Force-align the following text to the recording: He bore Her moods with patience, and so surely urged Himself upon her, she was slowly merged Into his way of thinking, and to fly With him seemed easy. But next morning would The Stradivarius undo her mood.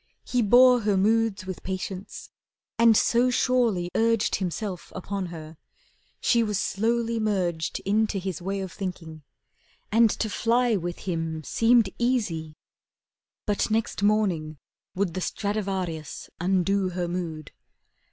He 0.25 0.41
bore 0.41 0.79
Her 0.81 0.97
moods 0.97 1.45
with 1.45 1.61
patience, 1.61 2.31
and 2.79 2.97
so 2.97 3.29
surely 3.29 3.91
urged 3.93 4.37
Himself 4.37 4.91
upon 4.95 5.27
her, 5.27 5.57
she 6.19 6.41
was 6.41 6.57
slowly 6.57 7.19
merged 7.19 7.79
Into 7.81 8.17
his 8.17 8.41
way 8.41 8.61
of 8.61 8.71
thinking, 8.71 9.21
and 9.91 10.09
to 10.09 10.27
fly 10.27 10.75
With 10.75 11.01
him 11.05 11.43
seemed 11.43 11.87
easy. 11.99 12.55
But 13.45 13.69
next 13.69 14.01
morning 14.01 14.57
would 14.95 15.13
The 15.13 15.21
Stradivarius 15.21 16.31
undo 16.39 16.89
her 16.89 17.07
mood. 17.07 17.51